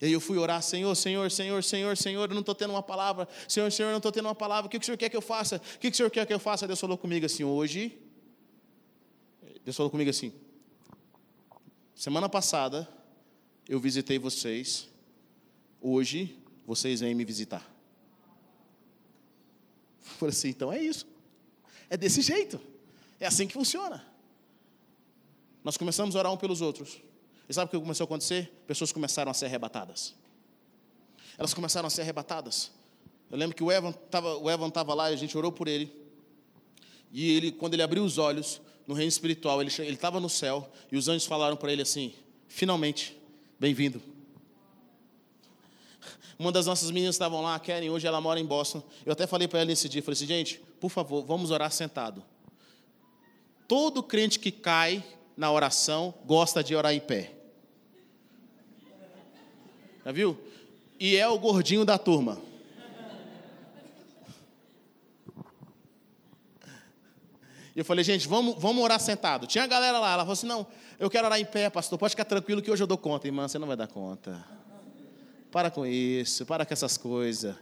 [0.00, 2.82] E aí eu fui orar, Senhor, Senhor, Senhor, Senhor, Senhor, eu não estou tendo uma
[2.82, 3.28] palavra.
[3.46, 4.66] Senhor, Senhor, eu não estou tendo uma palavra.
[4.66, 5.56] O que, que o Senhor quer que eu faça?
[5.56, 6.66] O que, que o Senhor quer que eu faça?
[6.66, 7.96] Deus falou comigo assim, hoje.
[9.64, 10.32] Deus falou comigo assim.
[11.94, 12.88] Semana passada
[13.68, 14.88] eu visitei vocês.
[15.80, 16.36] Hoje
[16.66, 17.71] vocês vêm me visitar.
[20.04, 21.06] Eu falei assim, então é isso.
[21.88, 22.60] É desse jeito.
[23.20, 24.04] É assim que funciona.
[25.62, 27.00] Nós começamos a orar um pelos outros.
[27.48, 28.50] E sabe o que começou a acontecer?
[28.66, 30.14] Pessoas começaram a ser arrebatadas.
[31.38, 32.70] Elas começaram a ser arrebatadas.
[33.30, 35.68] Eu lembro que o Evan estava o Evan tava lá e a gente orou por
[35.68, 35.90] ele.
[37.10, 40.96] E ele, quando ele abriu os olhos no reino espiritual, ele estava no céu e
[40.96, 42.12] os anjos falaram para ele assim:
[42.48, 43.16] finalmente,
[43.58, 44.11] bem-vindo.
[46.42, 48.82] Uma das nossas meninas estavam lá, a Karen, hoje ela mora em Boston.
[49.06, 52.20] Eu até falei para ela nesse dia, falei assim, gente, por favor, vamos orar sentado.
[53.68, 55.04] Todo crente que cai
[55.36, 57.32] na oração gosta de orar em pé.
[60.04, 60.36] Já viu?
[60.98, 62.42] E é o gordinho da turma.
[67.76, 69.46] E eu falei, gente, vamos, vamos orar sentado.
[69.46, 70.66] Tinha a galera lá, ela falou assim: não,
[70.98, 73.28] eu quero orar em pé, pastor, pode ficar tranquilo que hoje eu dou conta.
[73.28, 74.61] Irmã, você não vai dar conta.
[75.52, 77.54] Para com isso, para com essas coisas.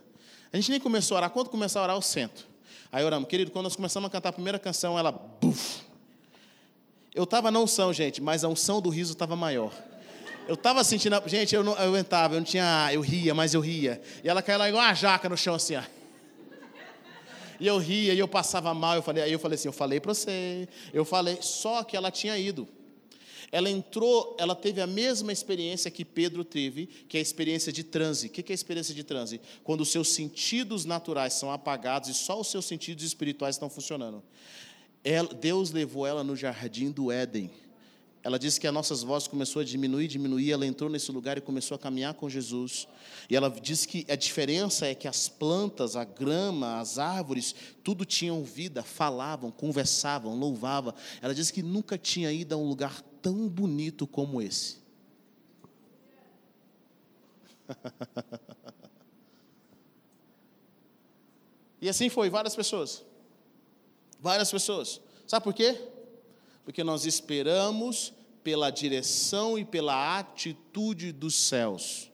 [0.52, 1.30] A gente nem começou a orar.
[1.30, 2.46] Quando começar a orar, eu sento.
[2.92, 5.10] Aí oramos, querido, quando nós começamos a cantar a primeira canção, ela.
[5.10, 5.82] Buf,
[7.12, 9.72] eu estava na unção, gente, mas a unção do riso estava maior.
[10.46, 11.20] Eu estava sentindo.
[11.26, 12.90] Gente, eu, não, eu entrava, eu não tinha.
[12.92, 14.00] Eu ria, mas eu ria.
[14.22, 15.82] E ela caiu lá igual uma jaca no chão, assim, ó.
[17.58, 18.94] E eu ria, e eu passava mal.
[18.94, 20.68] Eu falei, aí eu falei assim: eu falei para você.
[20.94, 22.68] Eu falei, só que ela tinha ido.
[23.52, 27.82] Ela entrou, ela teve a mesma experiência que Pedro teve, que é a experiência de
[27.82, 28.28] transe.
[28.28, 29.40] O que é a experiência de transe?
[29.64, 34.22] Quando os seus sentidos naturais são apagados e só os seus sentidos espirituais estão funcionando.
[35.40, 37.50] Deus levou ela no jardim do Éden.
[38.22, 40.52] Ela disse que as nossas vozes começou a diminuir, diminuir.
[40.52, 42.86] Ela entrou nesse lugar e começou a caminhar com Jesus.
[43.30, 48.04] E ela disse que a diferença é que as plantas, a grama, as árvores, tudo
[48.04, 50.92] tinham vida, falavam, conversavam, louvavam.
[51.22, 54.80] Ela disse que nunca tinha ido a um lugar tão bonito como esse.
[61.80, 63.02] e assim foi, várias pessoas.
[64.20, 65.00] Várias pessoas.
[65.26, 65.88] Sabe por quê?
[66.70, 68.12] Porque nós esperamos
[68.44, 72.12] pela direção e pela atitude dos céus.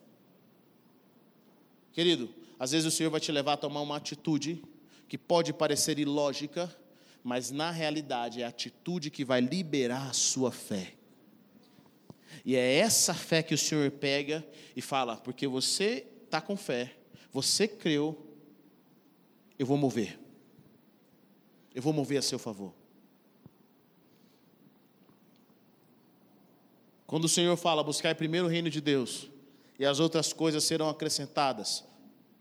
[1.93, 4.63] Querido, às vezes o Senhor vai te levar a tomar uma atitude
[5.07, 6.75] que pode parecer ilógica,
[7.23, 10.95] mas na realidade é a atitude que vai liberar a sua fé.
[12.43, 14.43] E é essa fé que o Senhor pega
[14.75, 16.97] e fala: porque você está com fé,
[17.31, 18.35] você creu,
[19.59, 20.19] eu vou mover.
[21.75, 22.73] Eu vou mover a seu favor.
[27.07, 29.29] Quando o Senhor fala, buscar primeiro o reino de Deus,
[29.79, 31.85] e as outras coisas serão acrescentadas,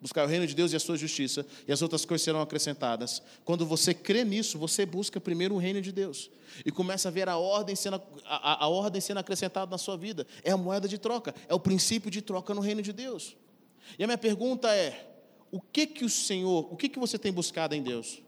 [0.01, 3.23] buscar o reino de Deus e a sua justiça, e as outras coisas serão acrescentadas.
[3.45, 6.29] Quando você crê nisso, você busca primeiro o reino de Deus
[6.65, 10.27] e começa a ver a ordem sendo, a, a ordem sendo acrescentada na sua vida.
[10.43, 13.37] É a moeda de troca, é o princípio de troca no reino de Deus.
[13.97, 15.17] E a minha pergunta é:
[15.53, 18.21] o que que o Senhor, o que que você tem buscado em Deus?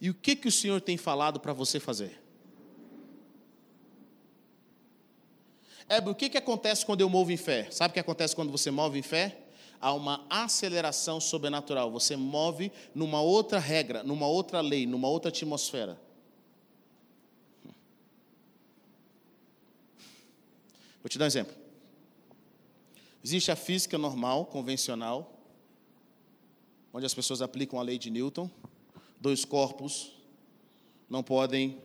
[0.00, 2.27] E o que que o Senhor tem falado para você fazer?
[5.88, 7.70] É, o que, que acontece quando eu movo em fé?
[7.70, 9.38] Sabe o que acontece quando você move em fé?
[9.80, 11.90] Há uma aceleração sobrenatural.
[11.90, 15.98] Você move numa outra regra, numa outra lei, numa outra atmosfera.
[21.02, 21.54] Vou te dar um exemplo.
[23.24, 25.40] Existe a física normal, convencional,
[26.92, 28.50] onde as pessoas aplicam a lei de Newton.
[29.18, 30.12] Dois corpos
[31.08, 31.80] não podem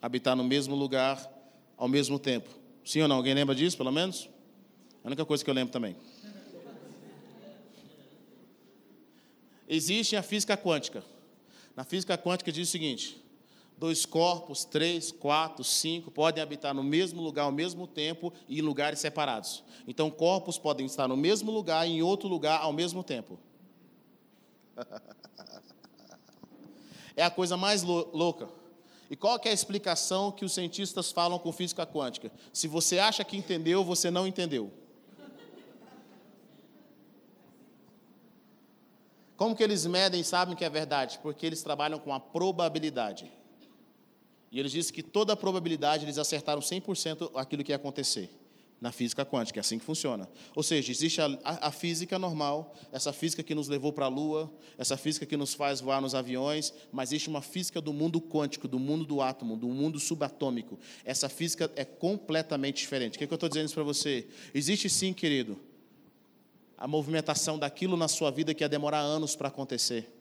[0.00, 1.28] habitar no mesmo lugar
[1.76, 2.57] ao mesmo tempo.
[2.88, 3.16] Sim ou não?
[3.16, 4.30] Alguém lembra disso, pelo menos?
[5.04, 5.94] É a única coisa que eu lembro também.
[9.68, 11.04] Existe a física quântica.
[11.76, 13.22] Na física quântica diz o seguinte:
[13.76, 18.62] dois corpos, três, quatro, cinco, podem habitar no mesmo lugar ao mesmo tempo e em
[18.62, 19.62] lugares separados.
[19.86, 23.38] Então, corpos podem estar no mesmo lugar e em outro lugar ao mesmo tempo.
[27.14, 28.48] É a coisa mais louca.
[29.10, 32.30] E qual é a explicação que os cientistas falam com física quântica?
[32.52, 34.70] Se você acha que entendeu, você não entendeu.
[39.36, 41.18] Como que eles medem e sabem que é verdade?
[41.22, 43.30] Porque eles trabalham com a probabilidade.
[44.50, 48.30] E eles dizem que toda a probabilidade eles acertaram 100% aquilo que ia acontecer
[48.80, 50.28] na física quântica, é assim que funciona.
[50.54, 54.52] Ou seja, existe a, a, física normal, essa física que nos levou para a Lua,
[54.76, 58.68] essa física que nos faz voar nos aviões, mas existe uma física do mundo quântico,
[58.68, 60.78] do mundo do átomo, do mundo subatômico.
[61.04, 63.16] Essa física é completamente diferente.
[63.16, 64.28] O que, é que eu estou dizendo para você?
[64.54, 65.58] Existe sim, querido,
[66.76, 70.17] a movimentação daquilo na sua vida que ia demorar anos para acontecer.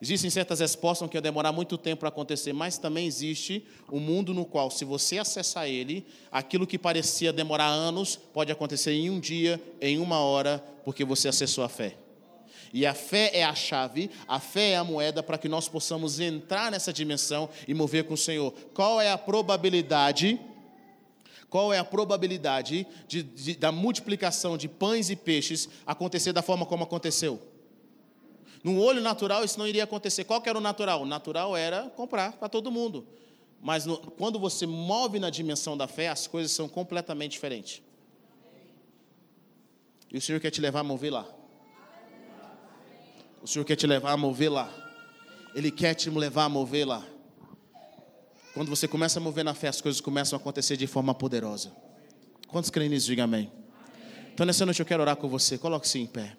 [0.00, 4.34] Existem certas respostas que iam demorar muito tempo para acontecer, mas também existe um mundo
[4.34, 9.18] no qual, se você acessar ele, aquilo que parecia demorar anos pode acontecer em um
[9.18, 11.96] dia, em uma hora, porque você acessou a fé.
[12.74, 16.20] E a fé é a chave, a fé é a moeda para que nós possamos
[16.20, 18.52] entrar nessa dimensão e mover com o Senhor.
[18.74, 20.38] Qual é a probabilidade?
[21.48, 26.66] Qual é a probabilidade de, de, da multiplicação de pães e peixes acontecer da forma
[26.66, 27.55] como aconteceu?
[28.66, 30.24] No olho natural isso não iria acontecer.
[30.24, 31.02] Qual que era o natural?
[31.02, 33.06] O natural era comprar para todo mundo.
[33.62, 37.80] Mas no, quando você move na dimensão da fé, as coisas são completamente diferentes.
[40.12, 41.24] E o Senhor quer te levar a mover lá.
[43.40, 44.68] O Senhor quer te levar a mover lá.
[45.54, 47.06] Ele quer te levar a mover lá.
[48.52, 51.70] Quando você começa a mover na fé, as coisas começam a acontecer de forma poderosa.
[52.48, 53.06] Quantos creem nisso?
[53.06, 53.48] Diga amém.
[53.48, 54.30] amém.
[54.34, 55.56] Então, nessa noite eu quero orar com você.
[55.56, 56.36] Coloque-se em pé.